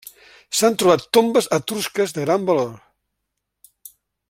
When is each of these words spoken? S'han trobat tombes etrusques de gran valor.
S'han 0.59 0.77
trobat 0.83 1.03
tombes 1.17 1.49
etrusques 1.59 2.17
de 2.17 2.25
gran 2.25 2.49
valor. 2.49 2.73